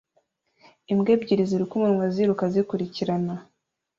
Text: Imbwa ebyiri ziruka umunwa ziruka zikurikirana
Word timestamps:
Imbwa 0.91 1.09
ebyiri 1.15 1.43
ziruka 1.49 1.73
umunwa 1.75 2.05
ziruka 2.13 2.43
zikurikirana 2.53 3.35